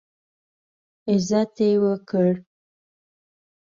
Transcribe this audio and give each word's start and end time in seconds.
عزت 1.11 1.53
یې 1.65 1.71
وکړ. 1.83 2.29